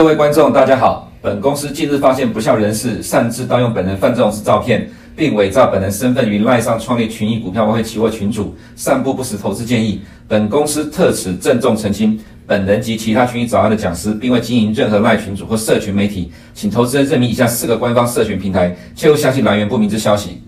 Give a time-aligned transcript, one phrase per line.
[0.00, 1.12] 各位观众，大家好。
[1.20, 10.00] 本公司近日发现不肖人士擅自盗用本人范仲式照片，并伪造本人身份于赖上创立群益股票外汇期货群主，散布不实投资建议。
[10.26, 20.40] 本公司特此郑重澄清，本人及其他群益早安的讲师，并未经营任何赖群主或社群媒体，请投资人认明以下四个官方社群平台，切勿相信来源不明之消息。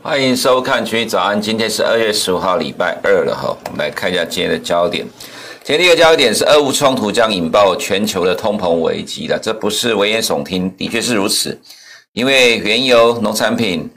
[0.00, 3.48] 欢迎收看群益早安，今天是二月十五号，礼拜二了哈。
[3.64, 5.04] 我们来看一下今天的焦点。
[5.64, 11.56] 前第一个焦点是俄乌冲突将引爆全球的通膨危机了，这不是危言耸听，的确是如此。
[12.12, 13.88] 因为原油、农产品。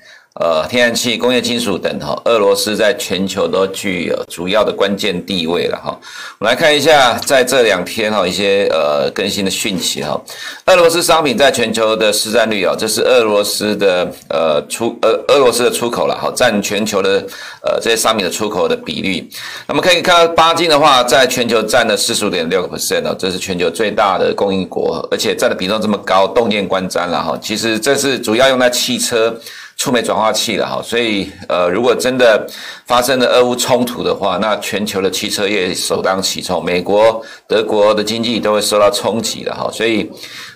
[0.42, 5.98] 呃，天然气、工业金属等哈，俄罗斯在全球都具有主要的关键地位了哈。
[6.40, 10.22] 我们来看一下，在这两天哈一些呃更新的讯息哈。
[10.66, 17.26] 俄罗斯商品在全球的市占率啊，这是俄罗斯的呃出呃俄罗斯的出口了哈，占全球的
[17.64, 19.26] 呃这些商品的出口的比率。
[19.66, 27.40] 那么可以看到，巴金的话在全球占了四十五点六个 percent 哦，这是全球最大的供应国，而且占的比重这么高，动见观瞻了哈。
[27.42, 29.34] 其实这是主要用在汽车。
[29.78, 32.48] 触媒转化器了哈，所以呃，如果真的
[32.88, 39.70] 发生了俄乌冲突的话，那全球的汽车业首当其冲，美国、德国的经济都会受到冲击的哈。
[39.74, 40.10] 所以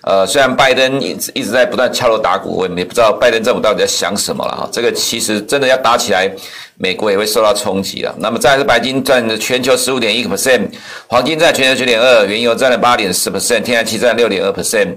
[0.03, 4.69] 呃，虽然拜登一直一直在不断敲锣打鼓，我也不知道拜登政府到底在想什么了哈。
[4.71, 6.31] 这个其实真的要打起来，
[6.77, 8.15] 美国也会受到冲击了。
[8.19, 10.69] 那么再是白金占全球十五点一个 percent，
[11.07, 14.95] 黄金占全球九点二，原油占了八点四 percent，天然气占六点二 percent。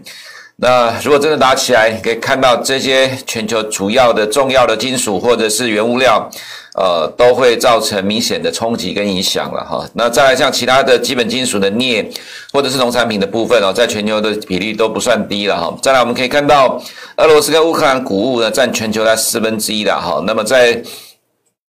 [0.63, 6.31] 那如果真的打起来，可以看到这些全球主要的重要的金属或者是原物料，
[6.77, 9.85] 呃，都会造成明显的冲击跟影响了哈。
[9.95, 12.09] 那再来像其他的基本金属的镍
[12.53, 15.77] 或者是农产品的部分哦，在全球的比例都不算低了哈。
[15.83, 16.81] 再来我们可以看到，
[17.17, 20.23] 俄罗斯跟乌克兰谷物呢占全球在四分之一的哈。
[20.25, 20.81] 那么在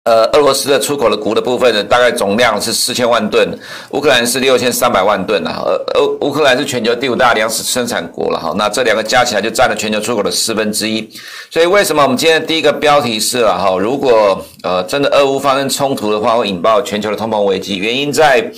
[0.05, 3.47] 呃，俄罗斯的出口的谷的部分呢，大概总量是四千万吨，
[3.91, 5.63] 乌克兰是六千三百万吨啊。
[5.67, 8.55] 呃，乌乌克兰是全球第五大粮食生产国了哈。
[8.57, 11.07] 那这两个加起来就占了全球出口的四分之一。
[11.51, 17.77] 所以为什么我们今天的第一个标题是啊哈，如果呃真的俄乌发生冲突的话，会引爆全球的通膨危机？
[17.77, 18.51] 原因在。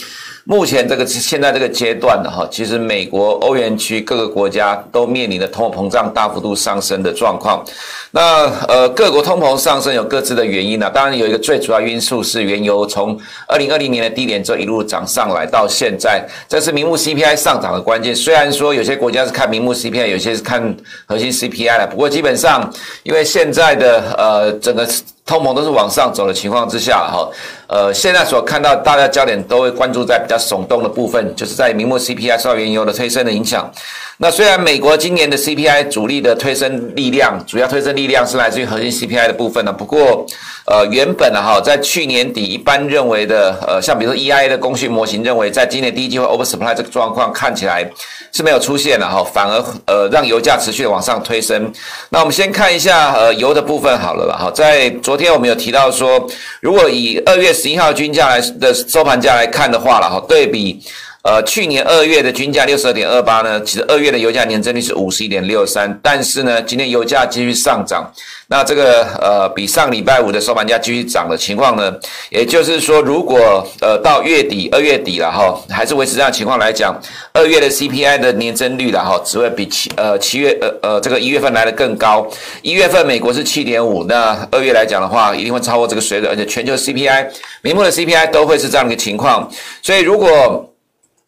[0.50, 7.65] 目前这个现在这个阶段的哈，其实美国、欧元区各个国家都面临着通货膨胀大幅度上升的状况。
[8.11, 10.91] 那呃，各国通膨上升有各自的原因呢。
[10.93, 13.16] 当然有一个最主要因素是原油从
[13.47, 18.12] 二零二零年的低点之后一路涨上来到现在，这是明目 CPI 上涨的关键。
[18.12, 22.69] 虽然说有些国家是看明目 CPI，有些是看核心 CPI 的，不过基本上
[23.05, 24.84] 因为现在的呃整个。
[25.30, 27.30] 通膨都是往上走的情况之下，哈，
[27.68, 33.70] 呃，现在所看到大家焦点都会关注在比较耸动的部分，就是在明目 CPI 受到原油的推升的影响。
[34.16, 40.26] 那虽然美国今年的 CPI 主力的推升力量，主要推升力量是来自于核心 CPI 的部分呢，不过，
[40.70, 47.84] 呃，原本，哈，在去年底一般认为的，呃，像比如说 EIA 的供需模型认为，在今年第一季会 oversupply 这个状况看起来
[48.31, 51.72] 是没有出现了哈，反而呃让油价持续的往上推升。
[52.10, 56.25] 那我们先看一下呃油的部分好了啦，哈，在昨天我们有提到说，
[56.60, 60.80] 如果以二月十一号均价来的收盘价来看的话了哈，对比
[61.22, 68.10] 呃去年二月的均价六十二点二八呢，其实二月的油价年增率是五十一点六三，但是呢，今天油价继续上涨。
[68.53, 71.94] 那这个呃，比上礼拜五的收盘价继续涨的情况呢，
[72.30, 76.92] 也就是说，如果呃到月底二月底了哈，还是维持这样情况来讲，
[77.32, 82.26] 二月的 CPI 的年增率了哈，只会比七呃七月呃呃这个一月份来的更高。
[82.62, 87.28] 一月份美国是七点五，那二月来讲的话，一定会超过这个水准，而且全球 CPI、
[87.62, 89.48] 名目的 CPI 都会是这样的一个情况。
[89.80, 90.69] 所以如果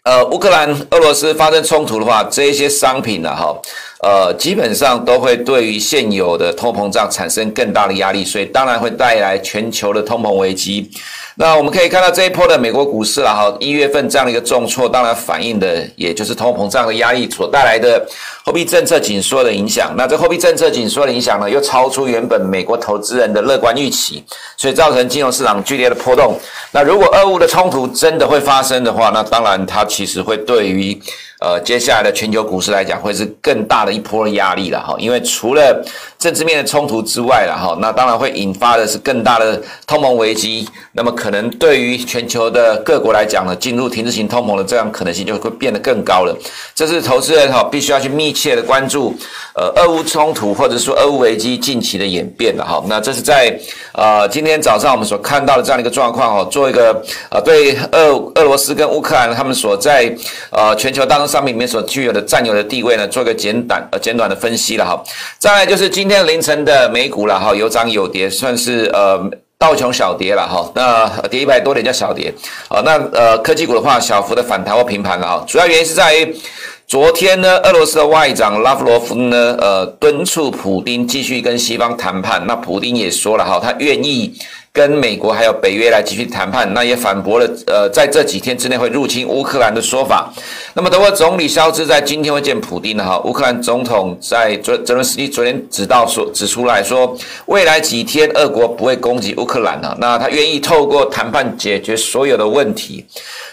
[0.05, 3.57] 呃乌克兰、俄罗斯发生冲突的话，这一些商品呢哈。
[4.03, 10.91] 呃，基本上都会对于现有的通膨胀产生更大的压力，所以当然会带来全球的通膨危机。
[11.37, 18.05] 那我们可以看到这一波的美国股市了哈，一月份这样的一个重挫，当然反映的也就是通膨胀的压力所带来的
[18.45, 19.95] 货币政策紧缩的影响。
[19.97, 24.23] 那这货币政策紧缩的影响呢，又超出原本美国投资人的乐观预期，
[24.57, 26.37] 所以造成金融市场剧烈的波动。
[26.73, 31.01] 那如果俄乌的冲突真的会发生的话，那当然它其实会对于
[31.43, 34.95] 呃接下来的全球股市来讲，会是更大的一波压力了哈。
[34.99, 35.85] 因为除了
[36.19, 40.69] 政治面的冲突之外了哈，那当然会引发的是更大的通膨危机。
[40.93, 46.37] 那么可能对于全球的各国来讲呢，进入停滞型通膨的这样可能性就会变得更高了。
[46.75, 49.15] 这是投资人哈必须要去密切的关注，
[49.55, 52.83] 呃，俄乌冲突或者说俄乌危机近期的演变了哈。
[52.87, 53.59] 那这是在
[53.93, 60.15] 呃今天早上我们所看到的这样一个状况哈，做一个呃对俄俄罗斯跟乌克兰他们所在
[60.51, 65.03] 呃全球当中商品里面所具有的占有的地位呢，做一个简短呃简短的分析了哈。
[65.39, 69.31] 再来就是今天凌晨的美股了哈，有涨有跌，算是呃。
[69.63, 72.35] 道琼小跌了哈，那跌一百多点叫小跌，
[72.69, 76.37] 好，那呃科技股的话小幅的反弹或平盘了哈，主要原因是在于
[76.89, 82.45] 昨天呢，俄罗斯的外长拉夫罗夫呢，呃，敦促普丁继续跟西方谈判。
[82.45, 84.35] 那普丁也说了哈，他愿意。
[84.75, 90.33] 跟美国还有北约来继续谈判，那也反驳了呃，在这几天之内会入侵乌克兰的说法。
[90.73, 97.15] 那么德国总理肖兹在今天会见普丁的哈，乌克兰总统在泽泽伦斯基昨天指到说指出来说，
[97.45, 103.05] 未来几天俄国不会攻击乌克兰了，那他愿意透过谈判解决所有的问题。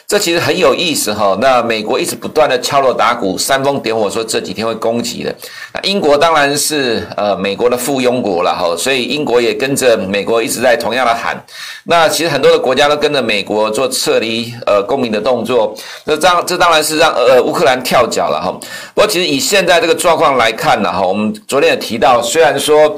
[0.09, 1.37] 这其实很有意思哈。
[1.39, 5.31] 那美国一直不断的敲锣打鼓，煽风点火，说这几天会攻击的。
[5.71, 11.39] 那英国当然是呃美国的附庸国了哈，所以英国也跟着美国一直在同样的喊。
[11.83, 15.75] 那其实很多的国家都跟着美国做撤离呃公民的动作。
[16.05, 18.51] 那这这当然是让呃乌克兰跳脚了哈。
[18.95, 22.97] 不过其实以现在这个状况来看呢哈，我们昨天也提到，虽然说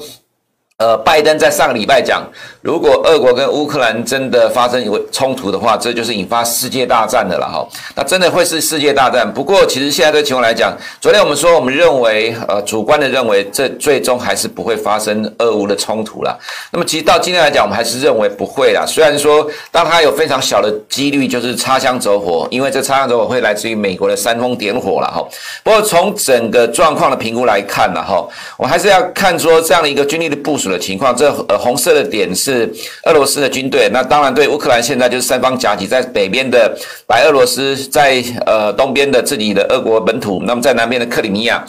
[0.78, 2.24] 呃拜登在上个礼拜讲。
[2.62, 7.68] 如果俄国跟乌克兰真的发生有冲突的话，这就是引发世界大战的了哈。
[7.96, 9.28] 那真的会是世界大战。
[9.34, 16.38] 不过，其实现在这个情况来讲，昨天我们说，我们认为，呃，主观的认为，这最终还是不会发生俄乌的冲突了。
[16.72, 18.86] 那么，其实到今天来讲，我们还是认为不会啦。
[18.86, 25.28] 虽然说，当它有非常小的几率就是擦枪走火，因为这擦枪走火会来自于美国的煽风点火了哈。
[25.64, 28.24] 不过，从整个状况的评估来看呢哈，
[28.56, 31.16] 我还是要看说这样的一个军力的部署的情况。
[31.16, 32.51] 这呃红色的点是。
[32.52, 32.70] 是
[33.06, 36.78] 俄罗斯的军队，那当然对乌克兰现在就是三方夹击，在北边的
[37.08, 41.64] 白俄罗斯，在呃东边的自己的俄国本土，那么在南边的克里米亚。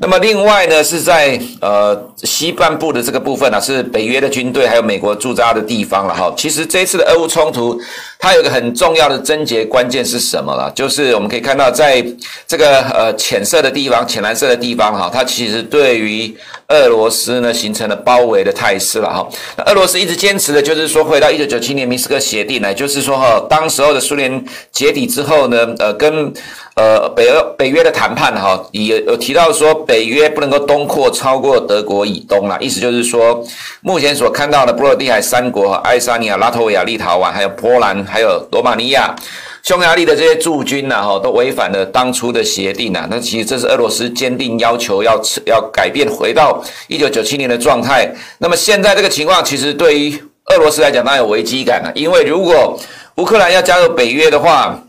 [0.00, 6.32] 那么另外呢，是在呃西半部的这个部分呢、是北约的军队还有美国驻扎的地方了哈。
[6.36, 7.76] 其实这一次的俄乌冲突，
[8.18, 10.70] 它有一个很重要的症结关键是什么了？
[10.74, 12.04] 就是我们可以看到，在
[12.46, 16.36] 这个呃浅色的地方、浅蓝色的地方哈，它其实对于
[16.68, 19.28] 俄罗斯呢形成了包围的态势了哈。
[19.56, 26.32] 那俄罗斯一直坚持的就是说，回到一九九七年明斯克协定呢，就是说哈，当时候的苏联解体之后呢，呃跟。
[26.78, 33.44] 呃，北俄北约的谈判哈，也有提到说，北约不能够东扩超过德国以东啦，意思就是说，
[33.80, 39.14] 目前所看到的波罗的海三国和，爱沙尼亚、拉脱维亚、立陶宛，还有波兰，还有罗马尼亚、
[39.62, 43.06] 匈牙利的这些驻军呐，哈，都违反了当初的协定呐。
[43.10, 48.12] 那其实这是俄罗斯坚定要求要要改变，回到一九九七年的状态。
[48.38, 52.78] 那么现在这个情况，其实对于俄罗斯来讲，当然有危机感了，因为如果
[53.16, 54.82] 乌克兰要加入北约的话，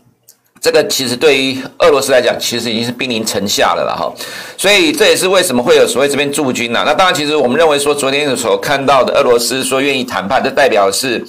[0.62, 4.12] 这个其实对于俄罗斯来讲，其实已经是兵临城下了了哈，
[4.58, 11.24] 所以这也是为什么会有所谓这边驻军呐、那当然，其实我们认为说，昨天所看到的俄罗斯说愿意谈判，这代表的是，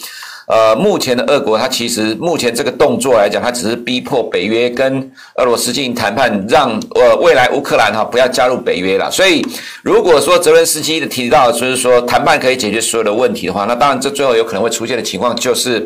[0.51, 9.09] 呃，目前的俄国它其实目前这个动作来讲，它只是逼迫北约跟俄罗斯进行谈判，让呃未来乌克兰哈不要加入北约了。
[9.09, 9.42] 所以
[9.81, 15.83] 如果说泽伦斯基的提到就是说谈判可以解决所有的问题的话，那当然这最后有可能会出现的情况就是。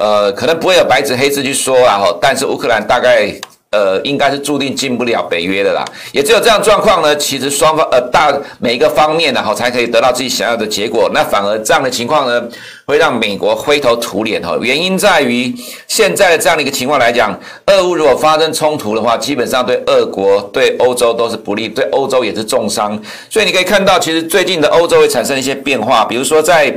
[0.00, 3.34] 呃，可能不会有白纸黑字去说啊，但是乌克兰大概
[3.70, 5.84] 呃应该是注定进不了北约的啦。
[6.12, 11.10] 也只有这样状况呢，其实双方呃大每一个方面呢，哈才可以得到自己想要的结果。
[11.12, 12.48] 那反而这样的情况呢，
[12.86, 14.56] 会让美国灰头土脸哈。
[14.60, 15.54] 原因在于
[15.86, 23.00] 现在的这样的一个情况来讲，俄乌如果发生冲突的话，基本上对俄国、对欧洲都是不利，对欧洲也是重伤。
[23.28, 26.74] 所以你可以看到，其实最近的欧洲会产生一些变化，比如说在。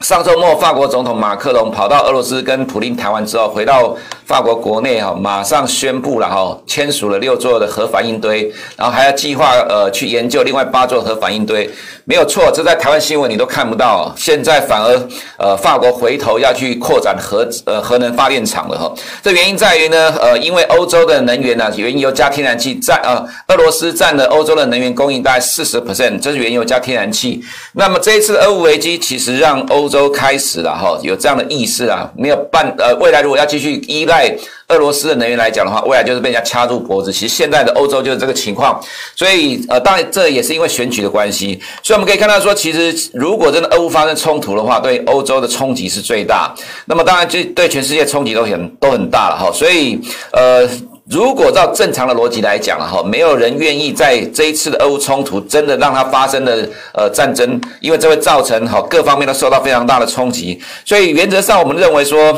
[0.00, 11.68] 上周末，法国总统马克龙跑到俄罗斯跟普林谈完之后，回到法国国内哈，马上宣布了哈，签署了六座的核反应堆，然后还要计划呃去研究另外八座核反应堆。
[12.04, 14.12] 没有错，这在台湾新闻你都看不到。
[14.16, 18.94] 现在反而呃法国回头要去扩展核呃核能发电厂了哈。
[19.22, 27.42] 这原因在于呢，呃因为欧洲的能源呢，原油加天然气占呃俄罗斯占了欧洲的能源供应大概四十 percent，这是原油加天然气。
[27.72, 34.28] 那么这一次俄乌危机其实让欧欧洲开始了哈，有这样的意识啊，没有办呃，未来如果要继续依赖
[34.66, 37.12] 俄罗斯的能源来讲的话，未来就是被人家掐住脖子。
[37.12, 38.80] 其实现在的欧洲就是这个情况，
[39.14, 46.52] 所以呃，当然这也是因为选举的关系，所以我们可以看到说，其实如果真的俄乌发生冲突的话，对欧洲的冲击是最大，
[46.86, 50.00] 那么当然就对全世界冲击都很都很大了哈，所以
[50.32, 50.68] 呃。
[51.08, 62.36] 如果照正常的逻辑来讲哈，没有人愿意在这一次的俄乌冲突真的让它发生的呃战争，因为这会造成哈各方面都受到非常大的冲击，所以原则上我们认为说。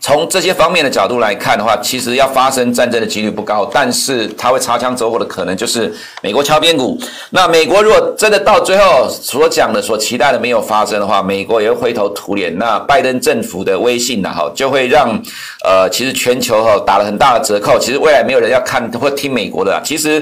[0.00, 6.98] 从这些方面的角度来看的话，其实要发生战争的几率不高，但是它会擦枪走火的可能就是美国敲边鼓。
[7.30, 12.56] 那美国如果真的到最后所讲的、所期待的没有发生的话，美国也会灰头土脸。
[12.58, 14.32] 那拜登政府的威信呢？
[14.34, 15.10] 哈，就会让
[15.64, 17.78] 呃，其实全球哈打了很大的折扣。
[17.78, 19.80] 其实未来没有人要看或听美国的。
[19.84, 20.20] 其实。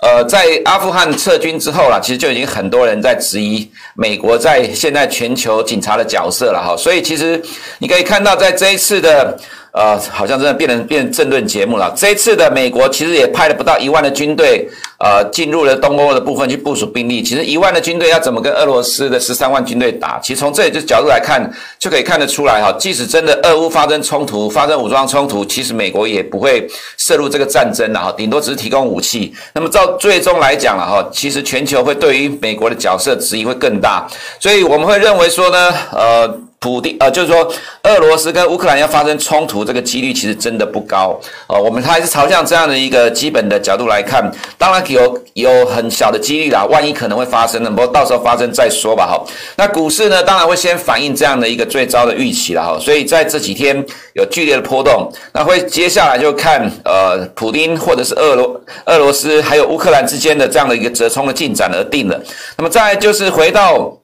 [0.00, 6.76] 呃，在阿富汗撤军之后啦，其实就已经很多人在质疑美国在现在全球警察的角色了哈。
[6.76, 7.42] 所以其实
[7.80, 9.07] 你可以看到，在这一次的。
[9.14, 9.38] 的。
[9.70, 11.92] 呃，好像真的变成变成政论节目了。
[11.94, 14.66] 这一次的美国其实也派了不到一万的军队，
[14.98, 17.22] 呃，进入了东欧的部分去部署兵力。
[17.22, 20.18] 其实一万的军队要怎么跟俄罗斯的十三万军队打？
[20.20, 21.48] 其实从这里这角度来看，
[21.78, 22.74] 就可以看得出来哈。
[22.76, 29.32] 即使真的俄乌发生冲突，发生武装冲突，其实美国也不会涉入这个战争的哈，顶多只是提供武器。
[29.54, 34.08] 那么照最终来讲了哈，其实全球会对于美国的角色质疑会更大，
[34.40, 36.40] 所以我们会认为说呢，呃。
[36.60, 37.48] 普丁呃，就是说，
[37.84, 41.16] 俄罗斯跟乌克兰要发生冲突，这个几率其实真的不高。
[41.46, 49.06] 呃，我们还是朝向这样的一个基本的角度来看，当然有有很小的几率啦，万一可能会发生的，不过到时候发生再说吧。
[49.06, 49.24] 哈，
[49.56, 52.62] 那股市呢，当然会先反映这样的一个最糟的预期了。
[52.62, 53.84] 哈，所以在这几天
[54.14, 62.20] 有剧烈的波动，那会接下来就看呃，普丁或者是俄罗俄罗斯还有乌克兰之间的这样的一个折冲的进展而定了。
[62.56, 63.96] 那么再就是回到。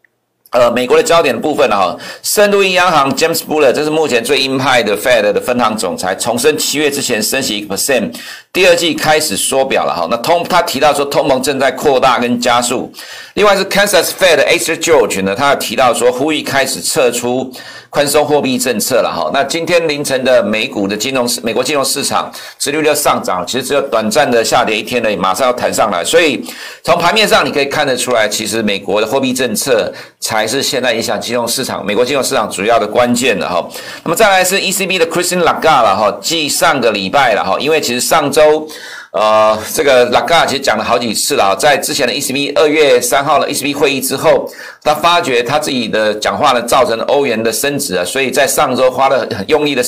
[0.54, 8.14] 呃，美国的焦点的部分呢，哈，圣路易央行 James Buller，这是目前最鹰派的 Fed 的分行总裁，重申七月之前升息一个 percent，
[8.52, 10.06] 第二季开始缩表了，哈。
[10.08, 12.92] 那通他提到说，通膨正在扩大跟加速。
[13.34, 17.52] 另外是 Kansas Fed Asa George 呢，他提到说，呼吁开始撤出。
[17.94, 26.44] 宽松货币政策了哈，那今天凌晨的美股的金融市，美国金融市场殖利率上涨，其实只有短暂的下跌一天而已，马上要弹上来，所以
[26.82, 33.64] 从盘面上你可以看得出来，其实美国的货币政策才是现在影响金融市场、美国金融市场主要的关键的哈。
[34.02, 38.66] 那么再来是 ECB 的 Christine Lagarde 了哈，继上个礼拜了哈，因为其实上周。
[39.14, 44.50] 呃，这个拉加其实讲了好几次了啊，在之前的 ECB 二月三号的 ECB 会议之后，
[44.82, 49.84] 他发觉他自己的讲话呢，造成欧元的升值啊，所以在上周花了很用力的，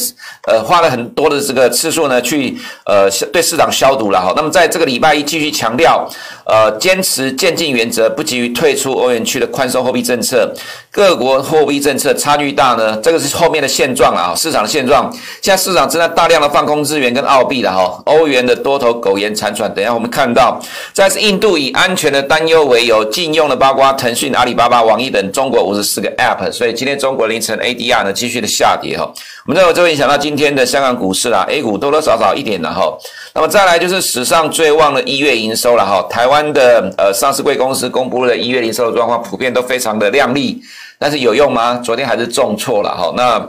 [0.47, 4.33] 呃，花了很多的这个次数呢，去呃对市场消毒了哈。
[4.37, 6.09] 那么在这个礼拜一继续强调，
[6.47, 10.55] 呃，坚持渐进原则，不急于退出欧元区的宽松货币政策。
[10.97, 15.13] 各国货币政策差距大呢，这个是后面的现状啊，市场的现状。
[15.43, 19.71] 现在市场正在大量的放空日元跟澳币了哈，欧元的多头苟延残喘。
[19.75, 20.59] 等一下我们看到，
[20.95, 29.05] 再是印度以安全的担忧为由禁用了包括腾讯、阿里巴巴、网易等中国五十四个 App，所以今天中国凌晨 ADR 呢继续的下跌哈。
[29.45, 32.91] 我们这就会影响到今天的香港股市啦，A 股多多少少一点了哈。
[33.35, 40.59] 那么再来就是史上最旺的一月营收了哈，台湾的呃上市贵公司公布了一月营收的状况，普遍都非常的亮丽，
[40.99, 41.81] 但是有用吗？
[41.85, 43.13] 昨天还是重挫了哈。
[43.17, 43.49] 那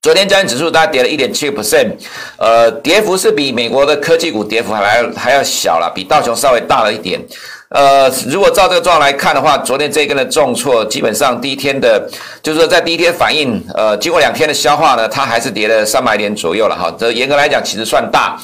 [0.00, 1.92] 昨天加权指数大概跌了一点七 percent，
[2.36, 7.20] 呃，跌幅是比美国的科技股跌幅还还要小了，比道琼稍微大了一点。
[7.68, 12.04] 呃，如果照这个状况来看的话，昨天这一根的重挫，基本上第一天的，
[12.42, 16.92] 就是说在第一天反应，呃，经过两天的消化呢，它还是跌了三百点左右了哈。
[16.98, 18.36] 这严格来讲，其实算大。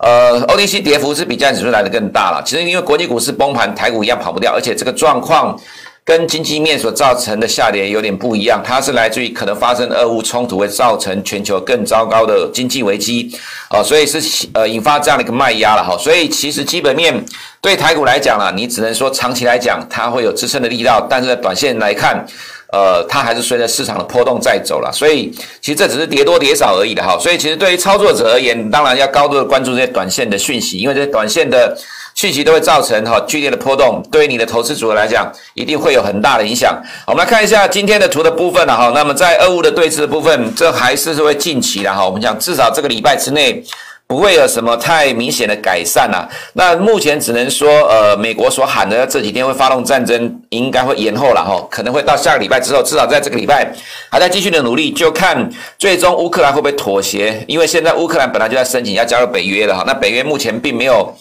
[0.00, 2.42] 呃，ODC 跌幅是比加权指数来的更大了。
[2.44, 5.58] 其实因为国际股市崩盘，台股一样跑不掉，而且这个状况。
[6.06, 13.28] 跟经济面所造成的下跌有点不一样，它是来自于可能发生俄乌冲突会造成全球更糟糕的经济危机，
[13.70, 17.12] 哦，所以是呃引发这样的一个卖压了哈，所以其实基本面
[17.60, 22.24] 对台股来讲呢，你只能说长期来讲它会有支撑的力道，但是在短线来看，
[22.72, 31.76] 呃，它还是随着市场的波动在走了，所以其实这只是跌多跌少而已的哈，所以其实对于操作者而言，当然要高度的关注这些短线的讯息，因为这些短线的。
[32.16, 36.74] 讯息都会造成哈剧烈的波动，对于你的投资组合来讲，一定会有很大的影响。
[37.06, 38.90] 我们来看一下今天的图的部分了哈。
[38.94, 42.02] 那么在俄乌的对峙的部分，这还是会近期的哈。
[42.06, 43.62] 我们讲至少这个礼拜之内
[44.06, 46.26] 不会有什么太明显的改善了。
[46.54, 53.70] 那目前只能说，呃，美国所喊的这几天会发动战争，应该会延后了哈，可能会到下个礼拜之后，至少在这个礼拜
[54.10, 55.46] 还在继续的努力，就看
[55.76, 57.44] 最终乌克兰会不会妥协。
[57.46, 61.14] 因为现在乌克兰本来就在申请要加入北约了哈，那北约目前并没有。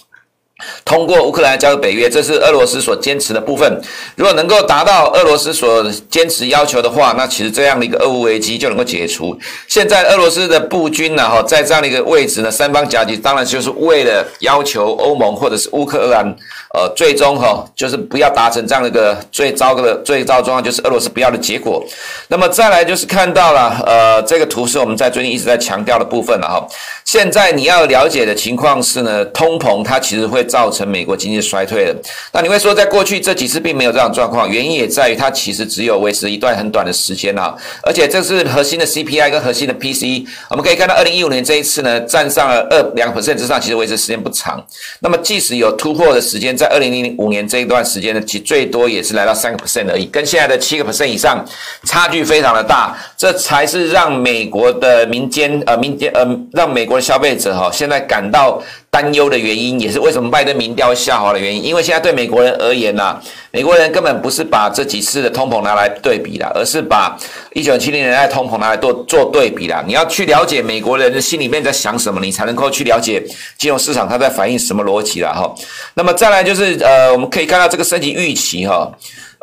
[0.86, 3.82] 通过乌克兰加入北约，这是俄罗斯所坚持的部分。
[4.16, 9.38] 如果能够达到俄罗斯所坚持要求的话，那其实这样的一个俄乌危机就能够解除。
[9.68, 16.26] 现在俄罗斯的布军呢，哈，在这样的一个位置呢，三方夹击，当然就是为了要求欧盟或者是乌克兰，
[16.74, 21.84] 呃，最终哈，就是不要达成这样的一个最糟糕的最糟状况，就是俄罗斯不要的结果。
[22.30, 26.66] 那么再来就是看到了，呃，这个图是我们在最近一直在强调的部分了哈。
[27.06, 31.96] 现在你要了解的情况是呢，通膨它其实会造成美国经济衰退的。
[32.34, 37.56] 那你会说，在过去这几次并没有这样状况，原因也在于它其实只有维持一段很短的时间啊。
[37.84, 44.60] 而且这是核心的 CPI 跟核心的 PC，我们可以看到，二零一五年这一次呢，站上了二两个 percent 之上，其实维持时间不长。
[45.00, 51.46] 那么即使有突破的时间，在二零零五年这一段时间呢，其最多也是来到三个 percent 而已，跟现在的七个 percent 以上
[51.84, 52.98] 差距非常的大。
[53.16, 56.95] 这才是让美国的民间呃民间呃让美国。
[57.00, 61.64] 消费者哈，现在感到担忧的原因，也是为什么拜登民调下滑的原因。
[61.64, 63.22] 因为现在对美国人而言呐、啊，
[63.52, 67.18] 美国人根本不是把这几次的通膨拿来对比的，而是把
[67.54, 69.84] 一九七零年代通膨拿来做做对比的。
[69.86, 73.24] 你要去了解美国人的心里面在想什么，你才能够去了解
[73.58, 75.54] 金融市场它在反映什么逻辑了哈。
[75.94, 78.92] 那么再来就是呃，我们可以看到这个升级预期哈。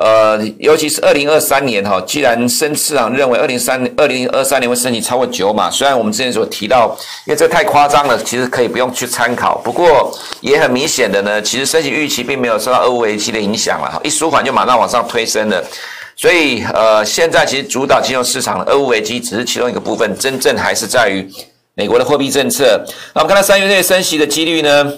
[0.02, 9.58] 呃，尤其是二零二三年哈，既然升市场认为二零三二零二三年会升息超过九码，虽然我们之前所提到，因为这太夸张了，其实可以不用去参考。
[9.58, 15.62] 不过也很明显的呢，其实升息预期并没有受到俄乌危机的影响了哈，一舒缓就马上往上推升了。
[16.16, 21.24] 所以呃，现在其实主导金融市场的俄乌危机只是其中一个部分，真正还是在于
[21.74, 22.84] 美国的货币政策。
[23.14, 24.92] 那我们看到三月内升息的几率呢？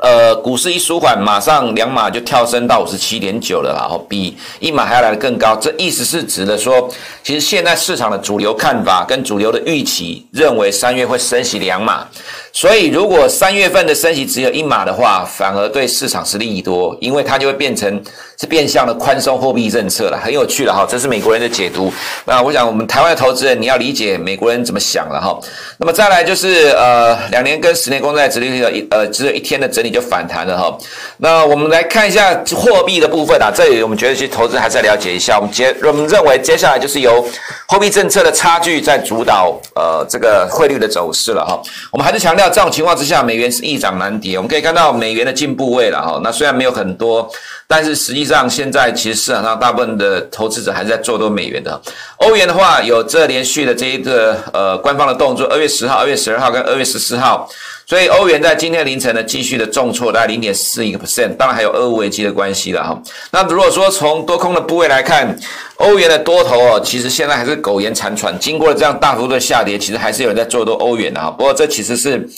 [0.00, 5.56] 呃，股市一舒缓，马上两码就跳升到五十七点九了，然后比一码还要来得更高。
[5.56, 6.88] 这意思是指的说，
[7.22, 12.06] 其实现在市场的主流看法跟主流的预期认为三月会升息两码，
[12.52, 18.02] 所以如果三月份的升息只有一码的话，反而对市场是利益多，因为它就会变成。
[18.38, 21.90] 是变相的宽松货币政策了，很有趣了哈，这是美国人的解读。
[22.26, 25.40] 那我想我们台湾的投资人，你要理解美国人怎么想了哈。
[25.78, 30.76] 那么再来就是呃，两年跟十年公债殖利率的呃只有一天的整也就反弹了哈。
[31.18, 35.38] 那我们来看一下货币的部分啊，这里我们觉得其实投资还是要了解一下。
[35.38, 37.24] 我们接我们认为接下来就是由
[37.68, 41.60] 货币政策的差距在主导呃这个汇率的走势了哈。
[41.92, 44.36] 我们还是强调这种情况之下，美元是易涨难跌。
[44.36, 46.20] 我们可以看到美元的进步位了哈。
[46.22, 47.30] 那虽然没有很多。
[47.68, 51.82] 但是实际上，现在其实市场上大部分的投资者还是在做多美元的。
[52.18, 57.50] 欧元的话，有这连续的这一个呃官方的动作，二月十号、二月十二号跟二月十四号，
[57.86, 61.36] 所以欧元在今天凌晨呢继续的重挫，大概零点四一个 percent。
[61.36, 63.00] 当然还有俄乌危机的关系了哈。
[63.30, 65.38] 那如果说从多空的部位来看，
[65.76, 68.36] 欧元的多头哦，其实现在还是苟延残喘。
[68.38, 71.30] 经过了这样大幅度的下跌，其实还是有人在做多欧元的哈。
[71.30, 72.28] 不过这其实是。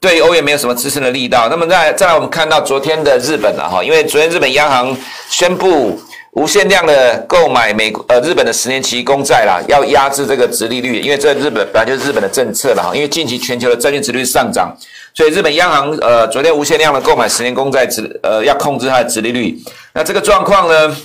[0.00, 1.48] 对欧元没有什么支撑的力道。
[1.48, 4.94] 那么再再来，我们看到昨天的日本了哈，因为昨天日本央行
[5.30, 5.98] 宣布
[6.34, 12.90] 无限量的购买美呃日本的十年期公债啦，要压制这个殖利率，因为这日本本来就是日本的政策啦。
[12.92, 14.76] 因为近期全球的债券殖利率上涨，
[15.14, 19.56] 所以日本央行呃昨天无限量的购买十年公债殖呃要控制它的殖利率。
[19.92, 20.96] 那这个状况呢？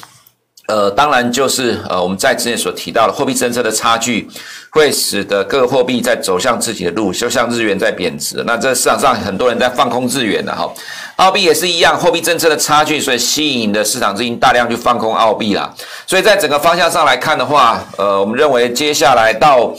[0.70, 4.30] 呃，当然就是呃，我们在之前所提到的货币政策的差距，
[4.70, 8.44] 会使得各个货币在走向自己的路，就像日元在贬值。
[8.46, 10.72] 那这市场上很多人在放空日元的哈，
[11.16, 15.74] 澳币也是一样，货币政策的差距，所以吸引的市场资金大量去放空澳币啦。
[16.06, 19.74] 所以在整个方向上来看的话，呃，我们认为接下来到。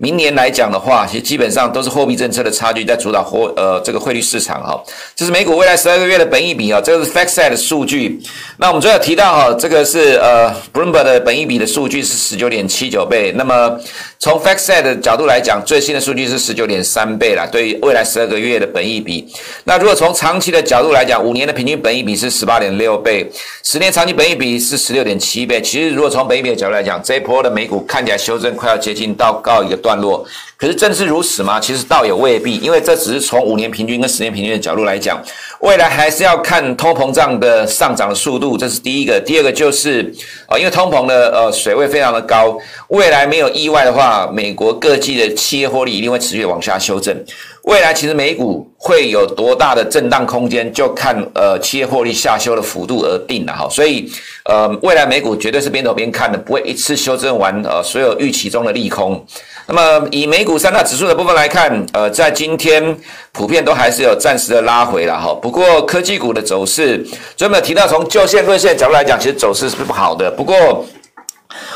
[0.00, 4.82] 明年来讲的话，其实基本上都是货币政策的差距在主导货呃这个汇率市场哈。
[5.14, 8.18] 这是美股未来十二个月的本益比啊，这个是 FactSet 的数据。
[8.56, 13.30] 那我们最后提到哈，这个是呃 Bloomberg 的本益比的数据是十九点七九倍。
[13.36, 13.78] 那么
[14.18, 17.46] 从 FactSet 的角度来讲，最新的数据是十九点三倍啦。
[17.46, 19.30] 对于未来十二个月的本益比，
[19.64, 23.30] 那如果从长期的角度来讲，五年的平均本益比是十八点六倍，
[23.62, 25.60] 十年长期本益比是十六点七倍。
[25.60, 29.89] 其实如果从本益比的角度来讲，这一波的美股看起来修正快要接近到告一个段。
[29.90, 30.24] 段落，
[30.56, 31.58] 可是正是如此吗？
[31.58, 35.20] 其实倒也未必，因为这只是从五年平均跟十年平均的角度来讲，
[35.60, 39.20] 未来还是要看通膨胀的上涨的速度，这是第一个。
[39.20, 40.14] 第二个就是，
[40.46, 42.56] 啊，因为通膨的呃水位非常的高，
[42.88, 47.16] 未来没有意外的话，美国各季的企业获利一定会持续往下修正。
[47.64, 53.68] 未来其实美股会有多大的震荡空间，就看呃企业获利下修的幅度而定了哈。
[53.70, 54.10] 所以
[54.44, 59.24] 呃未来美股绝对是边走边看的，不会一次修正完呃所有预期中的利空。
[59.66, 62.96] 那么以美股三大指数的部分来看，呃在今天
[63.32, 65.32] 普遍都还是有暂时的拉回了哈。
[65.34, 70.30] 不过科技股的走势，专门提到从旧线、日线角度来讲，其实走势是不好的。
[70.30, 70.84] 不过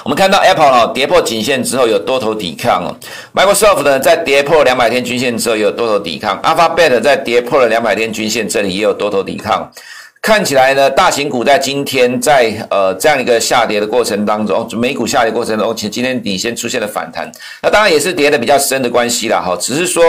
[0.05, 2.97] 我们看到 Apple 哦跌破颈线之后有多头抵抗哦
[3.35, 9.71] ，Microsoft 呢在跌破两百天均线之后有多头抵抗，Alphabet 在跌破了两百天均线这里也有多头抵抗。
[10.23, 20.03] 看起来呢，大型股在今天在呃这样一个下跌的过程当中，美股下跌过程中，其今天底先出现了反弹，那当然也是跌的比较深的关系啦哈，只是说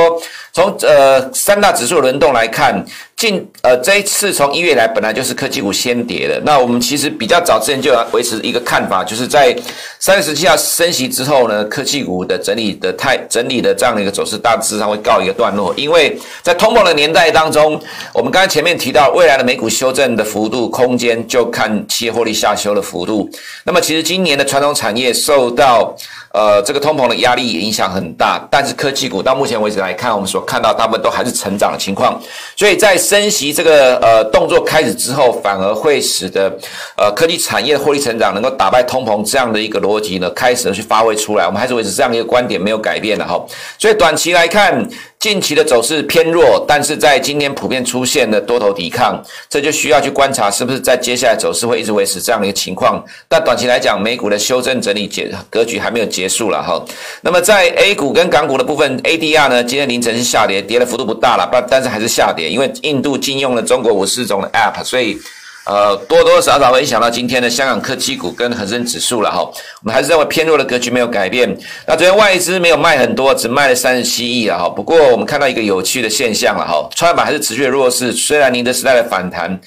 [0.54, 2.86] 从呃三大指数轮动来看。
[3.18, 9.56] 近呃这一次从一月来本来就是科技股先跌的，那我们其实比较早之前就要维持一个看法，就是在
[10.00, 17.82] 三月十七号升息之后呢，科技股的整理的态整理的这样的一个走势大致上会告一个段落，因为在通膨的年代当中，
[18.14, 23.30] 我们刚才前面提到未来的美股修正的幅度空间就看企业获利下修的幅度，
[23.64, 25.96] 那么其实今年的传统产业受到。
[26.36, 32.22] 呃，这个通膨的压力影响很大，但是科技股到目前为止来看，我们所看到大部分都还是成长的情况，
[32.58, 36.52] 所以在升息这个呃动作开始之后，反而会使得
[36.98, 41.46] 呃科技产业的获利成长能够打败通膨这样的一个逻辑呢，开始去发挥出来。
[41.46, 43.42] 我们还是维持这样一个观点没有改变的哈。
[43.80, 44.86] 所以短期来看，
[45.20, 53.04] 近期的走势偏弱，但是在今天普遍出现了多头抵抗，这就需要去观察是不是在接下来走势会一直维持这样的一个情况。
[53.28, 56.80] 但短期来讲，美股的修正整理结格局还没有结束了哈。
[57.22, 65.18] 那么在 A 股跟港股的部分，ADR 呢，今天凌晨是下跌，跌的幅度不大了，但但是还是下跌，因为印度禁用了中国五四种的 App，所以。
[65.66, 69.42] 呃，多多少少会影响到今天的香港科技股跟恒生指数了哈。
[69.42, 71.58] 我们还是认为偏弱的格局没有改变。
[71.88, 74.70] 那昨天外资没有卖很多，只卖了三十七亿了哈。
[74.70, 79.60] 不过我们看到一个有趣的现象了哈，创业板还是持续的弱势，虽然宁德时代的反弹。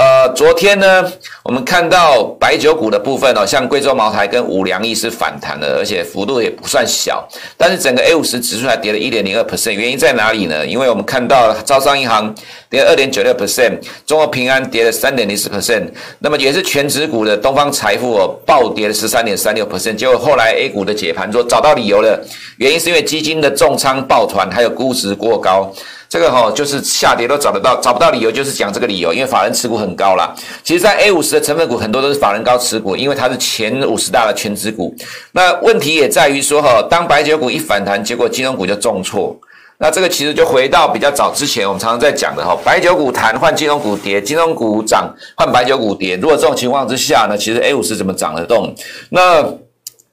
[0.00, 7.28] 呃，昨天呢，我们看到白酒股的部分哦，像贵州茅台跟五粮液是反弹的，而且幅度也不算小。
[7.54, 10.66] 但是整个 A 五十指数还跌了一点零二 percent，原因在哪里呢？
[10.66, 12.34] 因为我们看到招商银行
[12.70, 19.96] 跌二点九六 percent，中国平安跌了三点零四 percent，那么也是全指股的东方财富哦，暴跌了十三点三六 percent。
[19.96, 22.18] 结果后来 A 股的解盘说找到理由了，
[22.56, 25.70] 原因是因为基金的重仓抱团，还有估值过高。
[26.10, 30.34] 这个哈、就是下跌都找得到，找不到理由就是讲这个理由，因为法人持股很高啦。
[30.64, 34.92] 其实，在 A 五十的成分股很多都是法人高持股，因为它是前五十大的权值股。
[35.30, 39.38] 那问题也在于说哈，当白酒股一反弹，结果金融股就重挫。
[39.78, 46.16] 那这个其实就回到比较早之前我们常常在讲的哈，白酒股弹换金融股跌，金融股涨换白酒股跌。
[46.16, 48.74] 如果这种情况之下呢，其实 A 五十怎么涨得动？
[49.10, 49.42] 那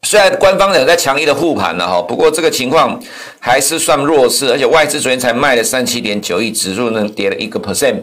[0.04, 2.98] 虽然官方有在强力的护盘了哈，不过这个情况
[3.40, 7.96] 还是算弱势，而且外资昨天才卖了三七点九亿，指数呢跌了一个 percent，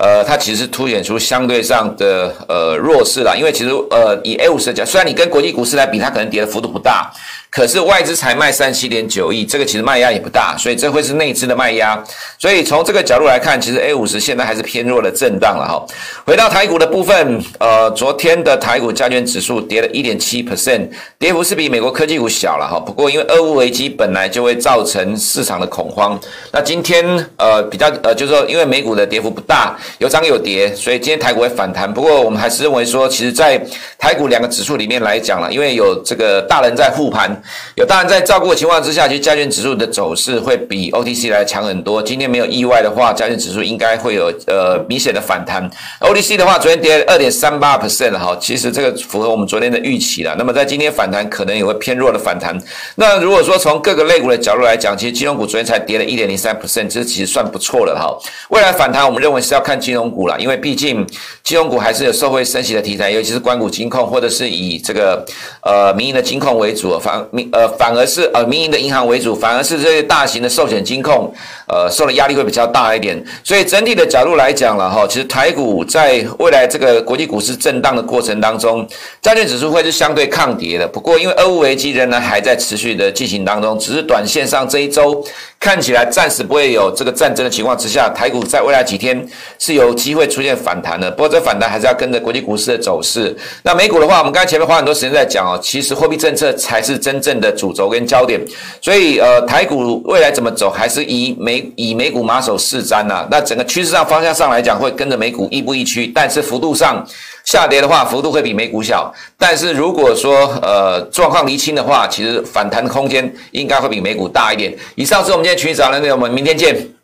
[0.00, 7.12] 呃，它其实凸显出相对上的呃弱势啦，因为其实呃以 A 五十讲，虽然你跟国际股市来比，它可能跌的幅度不大。
[7.50, 12.00] 可是外资才卖三七点九亿，这个其实卖压也不大，所以这会是内资的卖压。
[12.38, 15.84] 所以从这个角度来看，其实 A 五十现在还是偏弱的震荡了哈。
[16.24, 22.78] 回到台股的部分，呃，昨天的台股加权指数跌了一点七 percent，跌幅是比美国科技股小了哈。
[22.78, 26.16] 不过因为俄乌危机本来就会造成市场的恐慌，
[26.52, 27.04] 那今天
[27.36, 31.92] 呃比较呃就是说因为美股的跌幅不大，有涨有跌，所以今天台股会反弹。
[31.92, 33.60] 不过我们还是认为说，其实在
[33.98, 37.30] 台股两个指数里面来讲了，因为有这个大人在护盘。
[37.74, 42.02] 有大人在照顾的情况之下，其实加权指数的走势会比 OTC 来强很多。
[42.02, 45.70] 今天没有意外的话，加权指数应该会有呃明显的反弹。
[46.00, 50.34] OTC 的话，昨天跌了二点三八 percent 哈，其实这个符合我们昨天的预期了。
[50.38, 52.56] 那么在今天反弹，可能也会偏弱的反弹。
[52.96, 58.14] 那如果说从各个类股的角度来讲，其实金融股昨天才跌了一点零三 percent，这其实算不错了哈。
[58.50, 61.04] 未来反弹，我们认为是要看金融股了，因为毕竟
[61.42, 65.24] 金融股还是有社会升息的题材，尤其是关股金控或者是以这个
[65.62, 67.70] 呃民营的金控为主，反民呃。
[67.80, 71.32] 反而是呃民营的银行为主，反而是这些大型的寿险金控，
[71.66, 73.24] 呃受的压力会比较大一点。
[73.42, 78.86] 所以整体的角度来讲了哈，其实台股在未来这个国际股市震荡的过程当中，
[79.22, 80.86] 债券指数会是相对抗跌的。
[80.86, 85.24] 不过因为俄乌危机仍然还在持续的进行当中，只是短线上这一周
[85.60, 89.22] 看起来暂时不会有这个战争的情况之下，台股在未来几天
[89.58, 91.10] 是有机会出现反弹的。
[91.10, 93.36] 不过这反弹还是要跟着国际股市的走势。
[93.62, 97.52] 那美股的话，我们刚才前面花很多时间在讲哦，其实货币政策才是真正的。
[97.52, 98.40] 主轴跟焦点，
[98.80, 103.28] 所以呃，台股未来怎么走，还是以美以美股马首是瞻呐。
[103.30, 107.06] 那整个趋势上方向上来讲，会跟着美股亦步亦趋，但是幅度上
[107.50, 109.12] 下跌的话，幅度会比美股小。
[109.36, 114.72] 但是如果说呃状况厘清的话，其实反弹的空间应该会比美股大一点。
[114.94, 116.99] 以上是我们今天群益早安的内容，我们明天见。